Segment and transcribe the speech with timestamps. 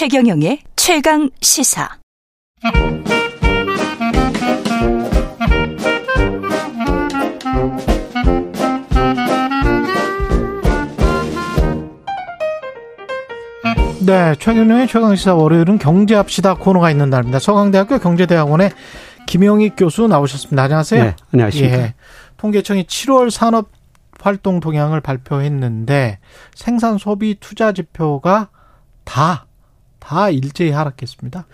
[0.00, 1.86] 최경영의 최강 시사.
[14.06, 17.38] 네, 최경영의 최강시사 월요일은 경제합시다 코너가 있는 날입니다.
[17.38, 18.70] 서강대학교 경제대학원의
[19.26, 20.62] 김영익 교수 나오셨습니다.
[20.62, 21.04] 안녕하세요.
[21.04, 21.76] 네, 안녕하십니까.
[21.76, 21.94] 예,
[22.38, 23.68] 통계청이 7월 산업
[24.18, 26.20] 활동 동향을 발표했는데
[26.54, 28.48] 생산 소비 투자 지표가
[29.04, 29.44] 다,
[30.00, 31.46] 다 일제히 하락했습니다.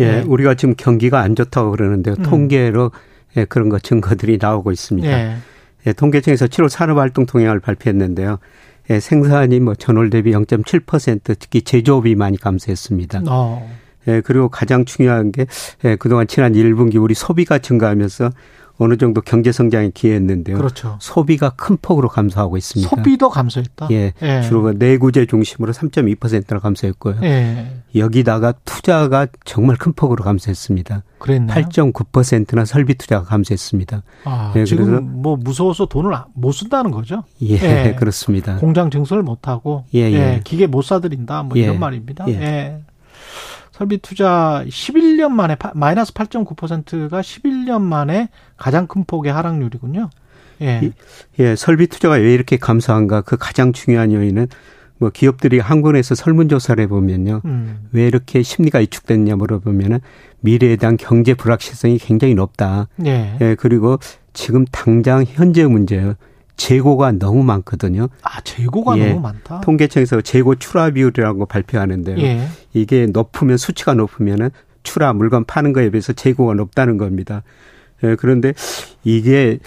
[0.00, 0.22] 예, 네.
[0.22, 2.16] 우리가 지금 경기가 안 좋다고 그러는데요.
[2.18, 2.22] 음.
[2.22, 2.90] 통계로
[3.36, 5.08] 예, 그런 거 증거들이 나오고 있습니다.
[5.08, 5.36] 예.
[5.86, 8.38] 예, 통계청에서 7월 산업활동 동향을 발표했는데요.
[8.90, 13.22] 예, 생산이 뭐 전월 대비 0.7% 특히 제조업이 많이 감소했습니다.
[13.28, 13.70] 어.
[14.08, 15.46] 예, 그리고 가장 중요한 게
[15.84, 18.30] 예, 그동안 지난 1분기 우리 소비가 증가하면서
[18.82, 20.56] 어느 정도 경제 성장에 기여했는데요.
[20.56, 20.96] 그렇죠.
[21.00, 22.88] 소비가 큰 폭으로 감소하고 있습니다.
[22.88, 23.88] 소비도 감소했다.
[23.90, 24.40] 예, 예.
[24.40, 27.16] 주로 내구재 중심으로 3.2%나 감소했고요.
[27.22, 27.82] 예.
[27.94, 31.02] 여기다가 투자가 정말 큰 폭으로 감소했습니다.
[31.18, 31.62] 그랬나요?
[31.62, 34.02] 8.9%나 설비 투자가 감소했습니다.
[34.24, 37.24] 아, 예, 지금 뭐 무서워서 돈을 못 쓴다는 거죠?
[37.42, 37.96] 예, 예.
[38.00, 38.56] 그렇습니다.
[38.56, 40.14] 공장 증설을 못 하고 예, 예.
[40.14, 41.78] 예, 기계 못 사들인다 뭐 이런 예.
[41.78, 42.26] 말입니다.
[42.28, 42.80] 예.
[43.80, 48.28] 설비 투자 11년 만에 마이너스 8.9%가 11년 만에
[48.58, 50.10] 가장 큰 폭의 하락률이군요.
[50.60, 50.92] 예.
[51.38, 53.22] 예, 설비 투자가 왜 이렇게 감소한가?
[53.22, 54.48] 그 가장 중요한 요인은
[54.98, 57.40] 뭐 기업들이 한국에서 설문조사를 해보면요.
[57.46, 57.88] 음.
[57.92, 60.00] 왜 이렇게 심리가 위축됐냐 물어보면은
[60.40, 62.88] 미래에 대한 경제 불확실성이 굉장히 높다.
[63.06, 63.38] 예.
[63.40, 63.98] 예, 그리고
[64.34, 66.16] 지금 당장 현재 문제예요.
[66.60, 68.08] 재고가 너무 많거든요.
[68.22, 69.62] 아, 재고가 예, 너무 많다.
[69.62, 72.18] 통계청에서 재고 출하 비율이라고 발표하는데요.
[72.18, 72.46] 예.
[72.74, 74.50] 이게 높으면 수치가 높으면은
[74.82, 77.42] 출하 물건 파는 거에 비해서 재고가 높다는 겁니다.
[78.04, 78.52] 예, 그런데
[79.04, 79.58] 이게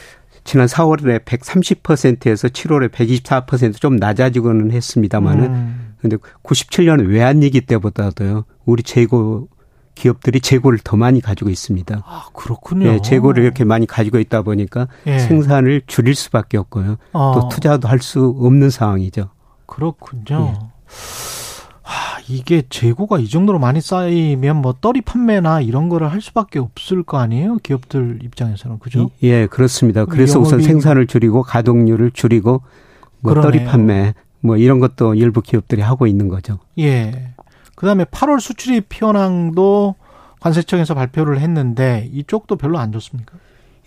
[0.44, 5.96] 지난 4월에 130%에서 7월에 124%좀 낮아지고는 했습니다만은 음.
[6.00, 8.46] 근데 97년 외환위기 때보다도요.
[8.66, 9.48] 우리 재고
[9.96, 12.04] 기업들이 재고를 더 많이 가지고 있습니다.
[12.06, 12.92] 아, 그렇군요.
[12.92, 15.20] 네, 재고를 이렇게 많이 가지고 있다 보니까 예.
[15.20, 16.98] 생산을 줄일 수밖에 없고요.
[17.14, 17.32] 어.
[17.36, 19.30] 또 투자도 할 수 없는 상황이죠.
[19.66, 20.54] 그렇군요.
[20.54, 20.60] 예.
[21.84, 27.04] 아, 이게 재고가 이 정도로 많이 쌓이면 뭐 떨이 판매나 이런 거를 할 수밖에 없을
[27.04, 27.58] 거 아니에요?
[27.64, 29.10] 기업들 입장에서는 그죠?
[29.22, 30.06] 예, 그렇습니다.
[30.06, 32.62] 그래서 우선 생산을 줄이고 가동률을 줄이고
[33.20, 36.60] 뭐 떨이 판매 뭐 이런 것도 일부 기업들이 하고 있는 거죠.
[36.80, 37.33] 예.
[37.84, 39.96] 그다음에 8월 수출입 현황도
[40.40, 43.34] 관세청에서 발표를 했는데 이쪽도 별로 안 좋습니까?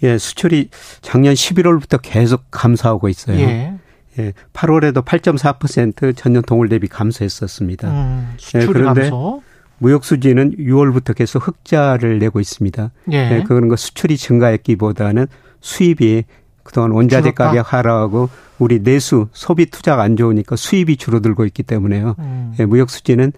[0.03, 0.69] 예, 수출이
[1.01, 3.39] 작년 11월부터 계속 감소하고 있어요.
[3.39, 3.73] 예.
[4.19, 7.89] 예, 8월에도 8.4% 전년 동월 대비 감소했었습니다.
[7.89, 9.43] 음, 수출 예, 그런데 감소.
[9.79, 12.91] 무역 수지는 6월부터 계속 흑자를 내고 있습니다.
[13.13, 13.17] 예.
[13.17, 15.27] 예 그런 거 수출이 증가했기보다는
[15.63, 16.25] 수입이
[16.63, 17.45] 그동안 원자재 줄었다?
[17.47, 22.15] 가격 하락하고 우리 내수 소비 투자가 안 좋으니까 수입이 줄어들고 있기 때문에요.
[22.19, 22.55] 음.
[22.61, 23.33] 예, 무역 수지는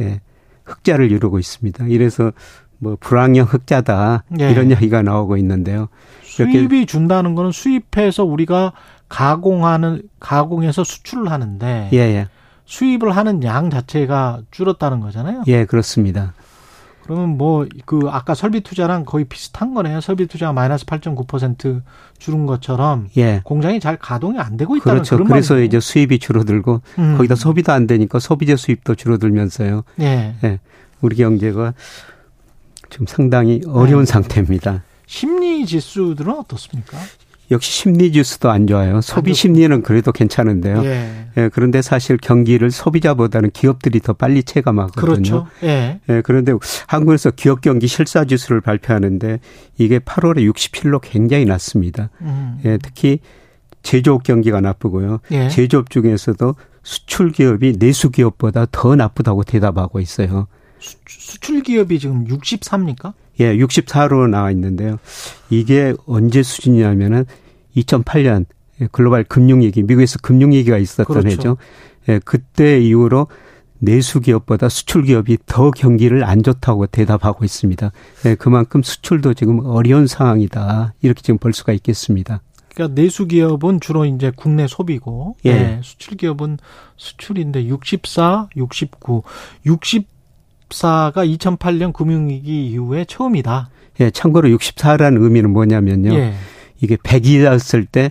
[0.00, 0.20] 예,
[0.64, 1.86] 흑자를 이루고 있습니다.
[1.86, 2.32] 이래서
[2.78, 4.50] 뭐 불황형 흑자다 예.
[4.50, 5.88] 이런 이야기가 나오고 있는데요.
[6.22, 8.72] 수입이 준다는 거는 수입해서 우리가
[9.08, 12.28] 가공하는 가공해서 수출을 하는데 예, 예.
[12.64, 15.42] 수입을 하는 양 자체가 줄었다는 거잖아요.
[15.48, 16.32] 예, 그렇습니다.
[17.10, 20.00] 그러면 뭐 그 아까 설비 투자랑 거의 비슷한 거네요.
[20.00, 21.82] 설비 투자가 마이너스 8.9%
[22.18, 23.40] 줄은 것처럼 예.
[23.42, 25.16] 공장이 잘 가동이 안 되고 있다는 그렇죠.
[25.16, 25.66] 그런 그래서 말이네요.
[25.66, 27.16] 이제 수입이 줄어들고 음.
[27.16, 29.82] 거기다 소비도 안 되니까 소비재 수입도 줄어들면서요.
[30.02, 30.36] 예.
[30.44, 30.60] 예.
[31.00, 31.74] 우리 경제가
[32.90, 34.12] 지금 상당히 어려운 네.
[34.12, 34.84] 상태입니다.
[35.06, 36.96] 심리 지수들은 어떻습니까?
[37.50, 39.00] 역시 심리 지수도 안 좋아요.
[39.00, 40.84] 소비 심리는 그래도 괜찮은데요.
[40.84, 41.26] 예.
[41.36, 41.50] 예.
[41.52, 45.00] 그런데 사실 경기를 소비자보다는 기업들이 더 빨리 체감하거든요.
[45.00, 45.46] 그렇죠.
[45.64, 46.00] 예.
[46.08, 46.22] 예.
[46.22, 46.52] 그런데
[46.86, 49.40] 한국에서 기업 경기 실사 지수를 발표하는데
[49.78, 52.10] 이게 8월에 67로 굉장히 낮습니다.
[52.20, 52.60] 음.
[52.64, 52.78] 예.
[52.80, 53.18] 특히
[53.82, 55.20] 제조업 경기가 나쁘고요.
[55.32, 55.48] 예.
[55.48, 60.46] 제조업 중에서도 수출 기업이 내수 기업보다 더 나쁘다고 대답하고 있어요.
[60.80, 63.12] 수, 출 기업이 지금 64입니까?
[63.40, 64.98] 예, 64로 나와 있는데요.
[65.48, 67.24] 이게 언제 수준이냐면은
[67.76, 68.46] 2008년
[68.92, 71.28] 글로벌 금융위기, 미국에서 금융위기가 있었던 그렇죠.
[71.28, 71.56] 해죠.
[72.08, 73.28] 예, 그때 이후로
[73.78, 77.92] 내수 기업보다 수출 기업이 더 경기를 안 좋다고 대답하고 있습니다.
[78.26, 80.94] 예, 그만큼 수출도 지금 어려운 상황이다.
[81.00, 82.42] 이렇게 지금 볼 수가 있겠습니다.
[82.74, 85.52] 그러니까 내수 기업은 주로 이제 국내 소비고 예.
[85.54, 86.58] 네, 수출 기업은
[86.96, 89.22] 수출인데 64, 69,
[89.66, 90.19] 60
[90.70, 93.70] 64가 2008년 금융위기 이후에 처음이다.
[94.00, 96.14] 예, 참고로 64라는 의미는 뭐냐면요.
[96.14, 96.34] 예.
[96.80, 98.10] 이게 100이었을 때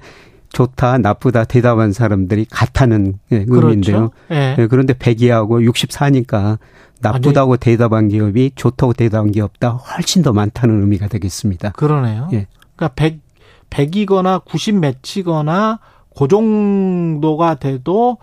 [0.49, 3.67] 좋다, 나쁘다 대답한 사람들이 같다는 예, 그렇죠.
[3.67, 4.09] 의미인데요.
[4.31, 4.55] 예.
[4.59, 6.59] 예, 그런데 100이하고 64니까
[7.01, 11.71] 나쁘다고 아니, 대답한 기업이 좋다고 대답한 기업보다 훨씬 더 많다는 의미가 되겠습니다.
[11.71, 12.29] 그러네요.
[12.33, 12.47] 예.
[12.75, 13.19] 그러니까 100,
[13.69, 15.79] 100이거나 90 매치거나
[16.19, 18.17] 그 정도가 돼도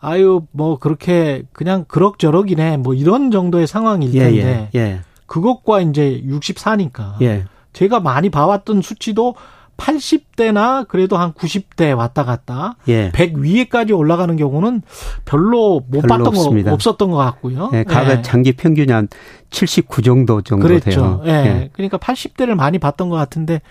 [0.00, 5.00] 아유 뭐 그렇게 그냥 그럭저럭이네 뭐 이런 정도의 상황일 예, 텐데 예, 예.
[5.24, 7.46] 그것과 이제 64니까 예.
[7.72, 9.34] 제가 많이 봐왔던 수치도
[9.78, 13.10] 80대나 그래도 한 90대 왔다 갔다 예.
[13.12, 14.82] 100 위에까지 올라가는 경우는
[15.24, 16.70] 별로 못 별로 봤던 없습니다.
[16.70, 17.70] 거 없었던 것 같고요.
[17.72, 18.22] 예, 가가 예.
[18.22, 19.08] 장기 평균이 한
[19.50, 20.90] 79 정도 정도 그랬죠.
[20.90, 21.22] 돼요.
[21.24, 21.30] 예.
[21.30, 21.70] 예.
[21.72, 23.62] 그러니까 80대를 많이 봤던 것 같은데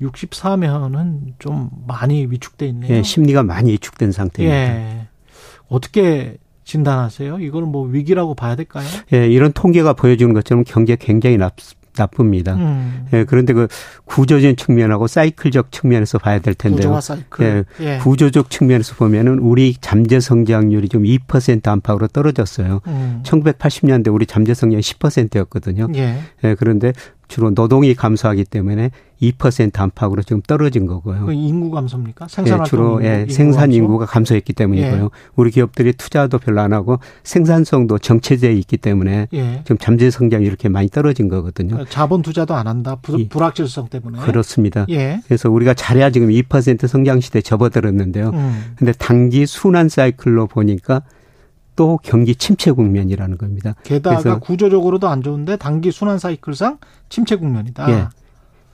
[0.00, 2.94] 64면은 좀 많이 위축돼 있네요.
[2.94, 4.56] 예, 심리가 많이 위축된 상태입니다.
[4.56, 5.08] 예.
[5.68, 7.40] 어떻게 진단하세요?
[7.40, 8.86] 이걸 뭐 위기라고 봐야 될까요?
[9.12, 11.56] 예, 이런 통계가 보여주는 것처럼 경제 굉장히 납,
[11.96, 12.54] 나쁩니다.
[12.54, 13.06] 음.
[13.12, 13.68] 예, 그런데 그
[14.04, 16.78] 구조적인 측면하고 사이클적 측면에서 봐야 될 텐데요.
[16.78, 17.64] 구조와 사이클.
[17.80, 17.98] 예, 예.
[17.98, 22.80] 구조적 측면에서 보면은 우리 잠재 성장률이 좀 2% 안팎으로 떨어졌어요.
[22.86, 23.22] 음.
[23.24, 25.88] 1980년대 우리 잠재 성장이 10%였거든요.
[25.94, 26.18] 예.
[26.44, 26.92] 예, 그런데
[27.28, 28.90] 주로 노동이 감소하기 때문에
[29.22, 31.26] 2% 안팎으로 지금 떨어진 거고요.
[31.26, 32.28] 그 인구 감소입니까?
[32.28, 33.76] 생산 예, 주로 인구, 예, 인구 생산 감소?
[33.76, 35.04] 인구가 감소했기 때문이고요.
[35.04, 35.08] 예.
[35.36, 39.60] 우리 기업들이 투자도 별로 안 하고 생산성도 정체되어 있기 때문에 예.
[39.64, 41.70] 지금 잠재 성장이 이렇게 많이 떨어진 거거든요.
[41.70, 42.96] 그러니까 자본 투자도 안 한다.
[43.00, 44.18] 불, 불확실성 때문에.
[44.20, 44.84] 그렇습니다.
[44.90, 45.20] 예.
[45.26, 48.30] 그래서 우리가 잘해야 지금 2% 성장 시대 접어들었는데요.
[48.30, 48.74] 음.
[48.76, 51.02] 근데 단기 순환 사이클로 보니까
[51.76, 53.74] 또 경기 침체 국면이라는 겁니다.
[53.82, 56.78] 게다가 구조적으로도 안 좋은데 단기 순환 사이클상
[57.08, 57.90] 침체 국면이다.
[57.90, 58.08] 예.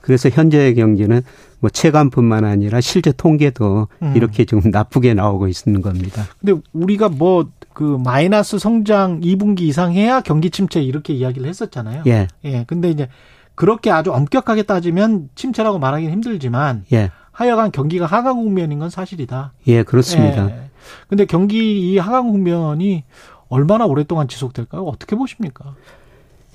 [0.01, 1.21] 그래서 현재의 경기는
[1.59, 4.13] 뭐 체감뿐만 아니라 실제 통계도 음.
[4.15, 6.23] 이렇게 지금 나쁘게 나오고 있는 겁니다.
[6.39, 12.03] 근데 우리가 뭐 그 마이너스 성장 2분기 이상 해야 경기 침체 이렇게 이야기를 했었잖아요.
[12.07, 12.27] 예.
[12.43, 12.63] 예.
[12.67, 13.07] 근데 이제
[13.55, 17.11] 그렇게 아주 엄격하게 따지면 침체라고 말하기는 힘들지만 예.
[17.31, 19.53] 하여간 경기가 하강 국면인 건 사실이다.
[19.67, 20.49] 예, 그렇습니다.
[20.49, 20.69] 예.
[21.07, 23.03] 근데 경기 이 하강 국면이
[23.49, 24.83] 얼마나 오랫동안 지속될까요?
[24.83, 25.75] 어떻게 보십니까?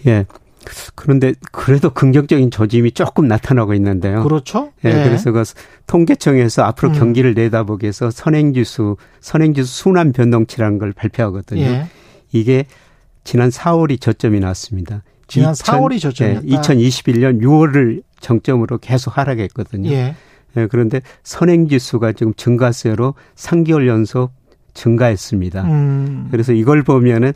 [0.06, 0.26] 예.
[0.94, 4.23] 그런데 그래도 긍정적인 조짐이 조금 나타나고 있는데요.
[4.23, 4.73] 그렇죠.
[4.84, 5.05] 예, 예.
[5.05, 5.44] 그래서 그
[5.87, 6.94] 통계청에서 앞으로 음.
[6.99, 11.62] 경기를 내다보기 위해서 선행지수, 선행지수 순환 변동치라는 걸 발표하거든요.
[11.62, 11.87] 예.
[12.32, 12.67] 이게
[13.23, 15.02] 지난 4월이 저점이 나왔습니다.
[15.28, 16.46] 지난 2000, 4월이 저점이었다.
[16.46, 19.90] 예, 2021년 6월을 정점으로 계속 하락했거든요.
[19.90, 20.17] 예.
[20.56, 24.32] 예, 그런데 선행지수가 지금 증가세로 3개월 연속
[24.76, 25.62] 증가했습니다.
[25.64, 26.28] 음.
[26.30, 27.32] 그래서 이걸 보면은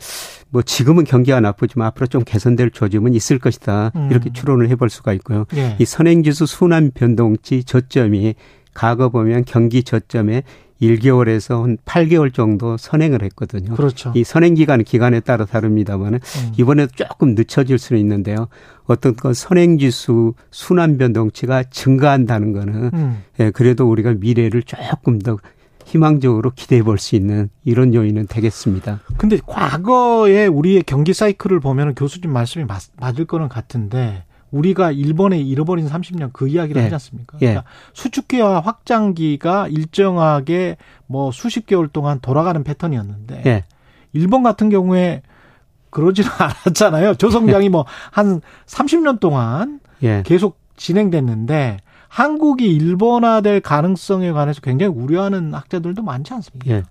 [0.49, 3.91] 뭐 지금은 경기가 나쁘지만 앞으로 좀 개선될 조짐은 있을 것이다.
[3.95, 4.07] 음.
[4.11, 5.45] 이렇게 추론을 해볼 수가 있고요.
[5.55, 5.75] 예.
[5.79, 8.35] 이 선행지수 순환 변동치 저점이
[8.73, 10.43] 과거 보면 경기 저점에
[10.81, 13.75] 1개월에서 한 8개월 정도 선행을 했거든요.
[13.75, 14.11] 그렇죠.
[14.15, 16.51] 이 선행 기간 기간에 따라 다릅니다만은 음.
[16.57, 18.47] 이번에도 조금 늦춰질 수는 있는데요.
[18.85, 23.23] 어떤 건 선행 지수 순환 변동치가 증가한다는 거는 음.
[23.39, 25.37] 예, 그래도 우리가 미래를 조금 더
[25.85, 29.01] 희망적으로 기대해 볼 수 있는 이런 요인은 되겠습니다.
[29.17, 35.87] 근데 과거에 우리의 경기 사이클을 보면 교수님 말씀이 맞, 맞을 거는 같은데 우리가 일본에 잃어버린
[35.87, 36.83] 30년 그 이야기를 예.
[36.83, 37.37] 하지 않습니까?
[37.41, 37.47] 예.
[37.47, 37.63] 그러니까
[37.93, 40.77] 수축기와 확장기가 일정하게
[41.07, 43.63] 뭐 수십 개월 동안 돌아가는 패턴이었는데 예.
[44.13, 45.21] 일본 같은 경우에
[45.89, 47.15] 그러지는 않았잖아요.
[47.15, 50.23] 저성장이 뭐 한 30년 동안 예.
[50.25, 51.77] 계속 진행됐는데
[52.07, 56.69] 한국이 일본화될 가능성에 관해서 굉장히 우려하는 학자들도 많지 않습니까?
[56.75, 56.83] 예.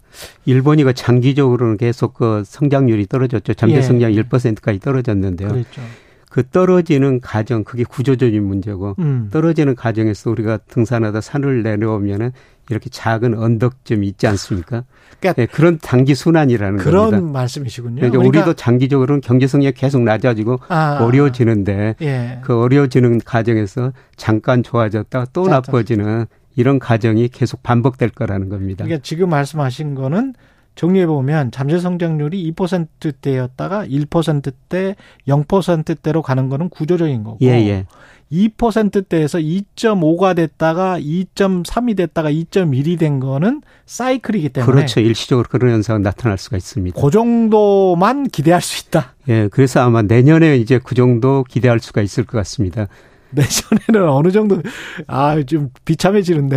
[0.47, 3.53] 일본이 그 장기적으로는 계속 그 성장률이 떨어졌죠.
[3.53, 3.83] 잠재 예.
[3.83, 5.49] 성장 1%까지 떨어졌는데요.
[5.51, 5.83] 그렇죠.
[6.31, 9.29] 그 떨어지는 과정 그게 구조적인 문제고 음.
[9.33, 12.31] 떨어지는 과정에서 우리가 등산하다 산을 내려오면은
[12.71, 14.85] 이렇게 작은 언덕점이 있지 않습니까?
[15.19, 17.33] 그러니까 네, 그런 단기 순환이라는 그런 겁니다.
[17.33, 17.97] 말씀이시군요.
[17.97, 22.39] 그러니까, 그러니까 우리도 장기적으로는 경제 성장이 계속 낮아지고 아, 어려워지는데 예.
[22.43, 28.85] 그 어려워지는 과정에서 잠깐 좋아졌다 또 자, 나빠지는 이런 과정이 계속 반복될 거라는 겁니다.
[28.85, 30.35] 그러니까 지금 말씀하신 거는
[30.81, 34.97] 정리해 보면 잠재 성장률이 2%대였다가 1%대,
[35.29, 37.37] 0%대로 가는 거는 구조적인 거고.
[37.43, 37.87] 예, 예.
[38.33, 45.01] 2%대에서 2.5가 됐다가 2.3이 됐다가 2.1이 된 거는 사이클이기 때문에 그렇죠.
[45.01, 46.99] 일시적으로 그런 현상은 나타날 수가 있습니다.
[46.99, 49.17] 그 정도만 기대할 수 있다.
[49.29, 52.87] 예, 그래서 아마 내년에 이제 그 정도 기대할 수가 있을 것 같습니다.
[53.37, 54.63] 내년에는 어느 정도
[55.07, 56.57] 아 좀 비참해지는데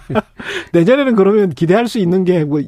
[0.72, 2.62] 내년에는 그러면 기대할 수 있는 게뭐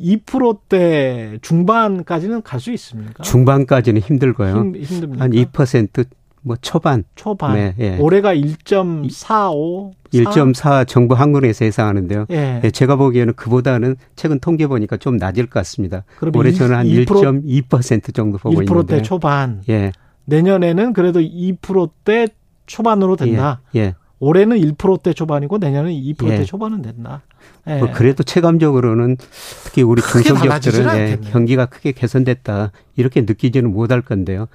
[0.00, 3.22] 2%대 중반까지는 갈 수 있습니까?
[3.22, 4.56] 중반까지는 힘들고요.
[4.56, 5.24] 힘, 힘듭니까?
[5.24, 7.04] 한 2%뭐 초반.
[7.14, 7.54] 초반.
[7.54, 7.98] 네, 예.
[7.98, 9.92] 올해가 1.45.
[10.12, 12.26] 1.4 정부 한국에서 예상하는데요.
[12.30, 12.60] 예.
[12.64, 12.70] 예.
[12.70, 16.04] 제가 보기에는 그보다는 최근 통계 보니까 좀 낮을 것 같습니다.
[16.34, 18.94] 올해 저는 한 1.2% 정도 보고 1%대 있는데.
[18.96, 19.62] 1%대 초반.
[19.68, 19.92] 예.
[20.26, 22.28] 내년에는 그래도 2%대
[22.66, 23.60] 초반으로 된다.
[23.76, 23.94] 예.
[24.20, 24.24] 예.
[24.24, 26.44] 올해는 1%대 초반이고 내년은 2%대 예.
[26.44, 27.22] 초반은 된다.
[27.66, 27.78] 예.
[27.78, 29.16] 뭐 그래도 체감적으로는
[29.64, 34.46] 특히 우리 중소기업들은 예, 경기가 크게 개선됐다 이렇게 느끼지는 못할 건데요.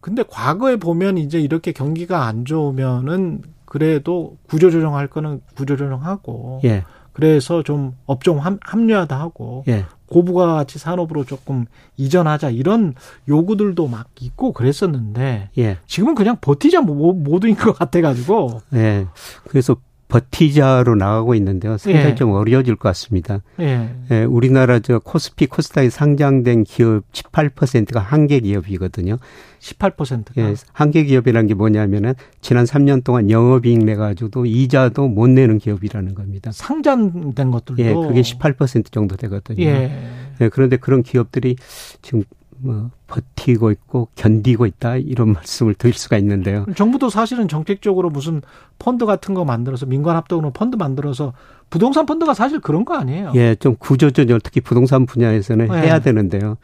[0.00, 6.84] 근데 과거에 보면 이제 이렇게 경기가 안 좋으면은 그래도 구조조정할 거는 구조조정하고 예.
[7.12, 9.84] 그래서 좀 업종 합리화도 하고 예.
[10.10, 12.94] 고부가 가치 산업으로 조금 이전하자 이런
[13.28, 15.78] 요구들도 막 있고 그랬었는데 예.
[15.86, 18.60] 지금은 그냥 버티자 모두인 것 같아가지고.
[18.74, 19.06] 예.
[19.48, 19.76] 그래서
[20.10, 21.78] 버티자로 나가고 있는데요.
[21.78, 22.14] 상당히 예.
[22.14, 23.40] 좀 어려워질 것 같습니다.
[23.60, 23.88] 예.
[24.10, 24.24] 예.
[24.24, 29.16] 우리나라 저 코스피 코스닥에 상장된 기업 18%가 한계 기업이거든요.
[29.60, 30.42] 18%가.
[30.42, 30.54] 예.
[30.72, 36.50] 한계 기업이라는 게 뭐냐면은 지난 3년 동안 영업이익 내 가지고도 이자도 못 내는 기업이라는 겁니다.
[36.52, 39.62] 상장된 것들도 예, 그게 18% 정도 되거든요.
[39.62, 40.36] 예.
[40.40, 40.48] 예.
[40.48, 41.56] 그런데 그런 기업들이
[42.02, 42.24] 지금
[42.62, 46.66] 뭐 버티고 있고 견디고 있다 이런 말씀을 드릴 수가 있는데요.
[46.76, 48.42] 정부도 사실은 정책적으로 무슨
[48.78, 51.32] 펀드 같은 거 만들어서 민관 합동으로 펀드 만들어서
[51.70, 53.32] 부동산 펀드가 사실 그런 거 아니에요?
[53.36, 55.82] 예, 좀 구조조정 특히 부동산 분야에서는 네.
[55.82, 56.56] 해야 되는데요.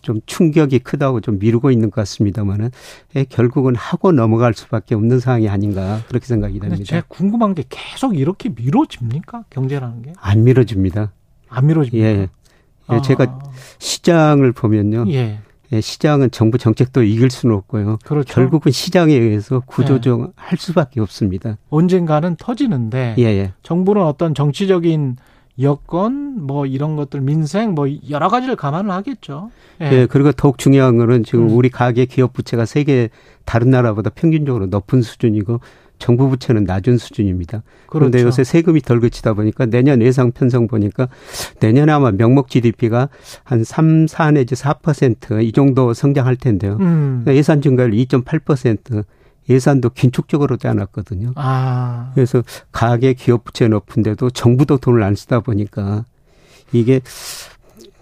[0.00, 2.70] 좀 충격이 크다고 좀 미루고 있는 것 같습니다만은
[3.16, 6.84] 예, 결국은 하고 넘어갈 수밖에 없는 상황이 아닌가 그렇게 생각이 됩니다.
[6.84, 10.12] 제가 궁금한 게 계속 이렇게 미뤄집니까 경제라는 게?
[10.20, 11.12] 안 미뤄집니다.
[11.48, 12.08] 안 미뤄집니다.
[12.08, 12.28] 예.
[12.92, 13.02] 예, 아.
[13.02, 13.38] 제가
[13.78, 15.06] 시장을 보면요.
[15.10, 15.38] 예.
[15.72, 17.98] 예, 시장은 정부 정책도 이길 수는 없고요.
[18.04, 18.32] 그렇죠.
[18.32, 20.32] 결국은 시장에 의해서 구조조정 예.
[20.34, 21.58] 할 수밖에 없습니다.
[21.68, 23.52] 언젠가는 터지는데 예, 예.
[23.62, 25.16] 정부는 어떤 정치적인
[25.60, 29.50] 여건 뭐 이런 것들 민생 뭐 여러 가지를 감안을 하겠죠.
[29.82, 29.92] 예.
[29.92, 31.56] 예 그리고 더욱 중요한 거는 지금 음.
[31.56, 33.10] 우리 가계 기업 부채가 세계
[33.44, 35.60] 다른 나라보다 평균적으로 높은 수준이고
[35.98, 37.62] 정부 부채는 낮은 수준입니다.
[37.86, 38.28] 그런데 그렇죠.
[38.28, 41.08] 요새 세금이 덜 그치다 보니까 내년 예상 편성 보니까
[41.60, 43.08] 내년에 아마 명목 GDP가
[43.44, 46.76] 한 3, 4 내지 4%이 정도 성장할 텐데요.
[46.80, 47.22] 음.
[47.22, 49.04] 그러니까 예산 증가율 2.8%
[49.48, 51.32] 예산도 긴축적으로 짜놨거든요.
[51.36, 52.12] 아.
[52.14, 56.04] 그래서 가계 기업 부채 높은데도 정부도 돈을 안 쓰다 보니까
[56.72, 57.00] 이게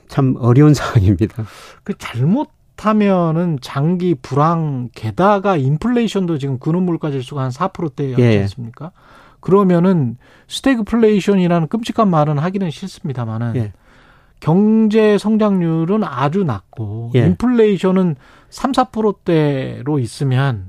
[0.08, 1.46] 참 어려운 상황입니다.
[1.84, 2.48] 그 잘못
[2.78, 8.40] 하면은 장기 불황 게다가 인플레이션도 지금 근원 물가 지수가 한 4%대였지 예.
[8.42, 8.92] 않습니까?
[9.40, 10.16] 그러면은
[10.48, 13.72] 스태그플레이션이라는 끔찍한 말은 하기는 싫습니다만은 예.
[14.40, 17.20] 경제 성장률은 아주 낮고 예.
[17.20, 18.16] 인플레이션은
[18.50, 20.68] 3, 4%대로 있으면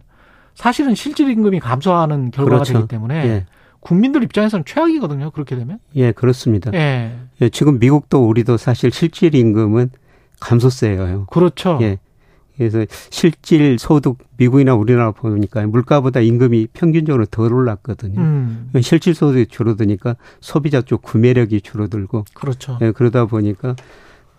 [0.55, 2.73] 사실은 실질 임금이 감소하는 결과가 그렇죠.
[2.73, 3.45] 되기 때문에 예.
[3.79, 5.31] 국민들 입장에서는 최악이거든요.
[5.31, 5.79] 그렇게 되면.
[5.95, 6.71] 예, 그렇습니다.
[6.73, 7.15] 예.
[7.41, 9.91] 예 지금 미국도 우리도 사실 실질 임금은
[10.39, 11.25] 감소세예요.
[11.29, 11.79] 그렇죠.
[11.81, 11.99] 예.
[12.57, 18.19] 그래서 실질 소득 미국이나 우리나라 보니까 물가보다 임금이 평균적으로 덜 올랐거든요.
[18.19, 18.71] 음.
[18.81, 22.79] 실질 소득이 줄어드니까 소비자 쪽 구매력이 줄어들고 그렇죠.
[22.81, 23.75] 예, 그러다 보니까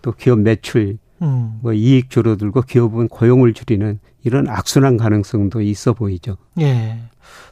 [0.01, 1.59] 또 기업 매출 음.
[1.61, 6.35] 뭐 이익 줄어들고 기업은 고용을 줄이는 이런 악순환 가능성도 있어 보이죠.
[6.59, 6.99] 예.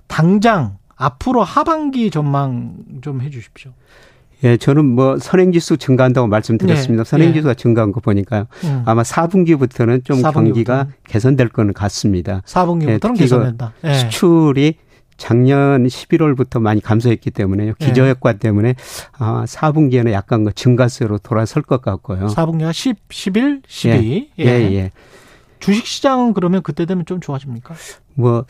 [0.08, 3.72] 당장 앞으로 하반기 전망 좀 해 주십시오.
[4.44, 7.04] 예, 저는 뭐 선행지수 증가한다고 말씀드렸습니다.
[7.04, 7.10] 네.
[7.10, 7.62] 선행지수가 네.
[7.62, 8.46] 증가한 거 보니까요.
[8.66, 8.84] 음.
[8.86, 10.34] 아마 4분기부터는 좀 4분기부터.
[10.34, 12.42] 경기가 개선될 거는 같습니다.
[12.46, 13.74] 4분기부터는 예, 개선된다.
[13.84, 13.94] 예.
[13.94, 14.76] 수출이
[15.18, 17.74] 작년 11월부터 많이 감소했기 때문에요.
[17.80, 17.86] 예.
[17.86, 18.40] 기저효과 네.
[18.40, 18.76] 때문에
[19.18, 22.28] 아, 4분기에는 약간 그 증가세로 돌아설 것 같고요.
[22.28, 24.32] 4분기가 10, 11, 12.
[24.40, 24.48] 예, 예.
[24.48, 24.92] 예.
[25.60, 27.74] 주식 시장은 그러면 그때 되면 좀 좋아집니까?
[28.14, 28.46] 뭐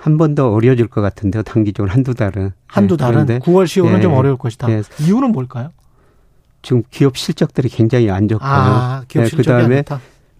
[0.00, 1.42] 한 번 더 어려워질 것 같은데요.
[1.42, 2.52] 단기적으로 한두 달은.
[2.66, 3.26] 한두 네, 달은?
[3.26, 4.70] 네, 9월, 10월은 예, 좀 어려울 것이다.
[4.70, 4.82] 예.
[5.00, 5.70] 이유는 뭘까요?
[6.62, 8.48] 지금 기업 실적들이 굉장히 안 좋고요.
[8.50, 9.82] 아, 기업 네, 그다음에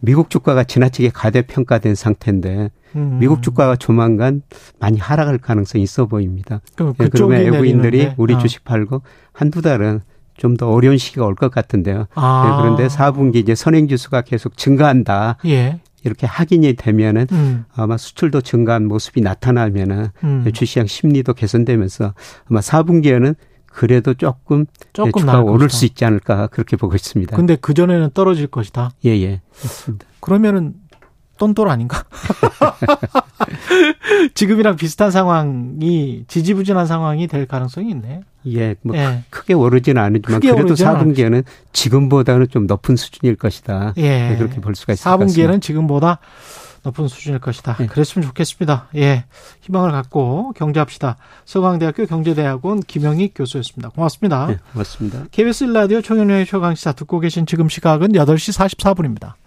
[0.01, 3.19] 미국 주가가 지나치게 가대평가된 상태인데 음.
[3.21, 4.43] 미국 주가가 조만간
[4.79, 6.61] 많이 하락할 가능성이 있어 보입니다.
[6.77, 8.15] 그럼 네, 그러면 외국인들이 내리는데.
[8.19, 8.39] 우리 아.
[8.39, 9.03] 주식 팔고
[9.33, 10.01] 한두 달은
[10.37, 12.07] 좀 더 어려운 시기가 올 것 같은데요.
[12.15, 12.45] 아.
[12.47, 15.37] 네, 그런데 4분기 이제 선행 지수가 계속 증가한다.
[15.45, 15.81] 예.
[16.05, 17.65] 이렇게 확인이 되면은 음.
[17.75, 20.51] 아마 수출도 증가한 모습이 나타나면은 음.
[20.53, 22.15] 주시장 심리도 개선되면서
[22.49, 23.35] 아마 4분기에는
[23.67, 25.79] 그래도 조금, 조금 주가가 오를 것이다.
[25.79, 27.37] 수 있지 않을까 그렇게 보고 있습니다.
[27.37, 28.91] 근데 그 전에는 떨어질 것이다.
[29.05, 29.41] 예, 예.
[29.63, 30.07] 맞습니다.
[30.21, 30.75] 그러면은
[31.39, 32.05] 똔똘 아닌가?
[34.35, 38.21] 지금이랑 비슷한 상황이 지지부진한 상황이 될 가능성이 있네.
[38.47, 39.23] 예, 뭐 예.
[39.31, 43.95] 크게 오르지는 않지만 그래도 4분기에는 지금보다는 좀 높은 수준일 것이다.
[43.99, 44.31] 예.
[44.31, 46.19] 네, 그렇게 볼 수가 있을 4분기에는 지금보다
[46.83, 47.77] 높은 수준일 것이다.
[47.81, 47.87] 예.
[47.87, 48.89] 그랬으면 좋겠습니다.
[48.97, 49.25] 예.
[49.61, 51.17] 희망을 갖고 경제합시다.
[51.45, 53.91] 서강대학교 경제대학원 김영익 교수였습니다.
[53.91, 54.49] 고맙습니다.
[54.51, 55.25] 예, 고맙습니다.
[55.31, 59.35] KBS 라디오 총연의 최강시사 듣고 계신 지금 시각은 8시 44분입니다.